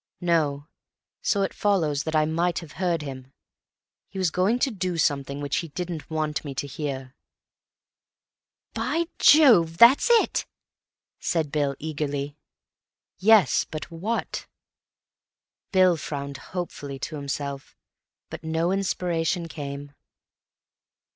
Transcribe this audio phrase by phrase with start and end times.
[0.19, 0.67] "No.
[1.21, 3.33] So it follows that I might have heard him.
[4.09, 7.13] He was going to do something which he didn't want me to hear."
[8.73, 10.47] "By Jove, that's it!"
[11.19, 12.35] said Bill eagerly.
[13.19, 14.47] "Yes; but what?"
[15.71, 17.77] Bill frowned hopefully to himself,
[18.31, 19.91] but no inspiration came.